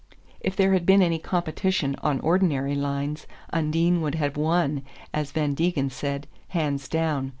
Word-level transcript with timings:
If 0.39 0.55
there 0.55 0.73
had 0.73 0.83
been 0.87 1.03
any 1.03 1.19
competition 1.19 1.95
on 2.01 2.19
ordinary 2.21 2.73
lines 2.73 3.27
Undine 3.53 4.01
would 4.01 4.15
have 4.15 4.35
won, 4.35 4.81
as 5.13 5.31
Van 5.31 5.53
Degen 5.53 5.91
said, 5.91 6.25
"hands 6.47 6.87
down." 6.87 7.29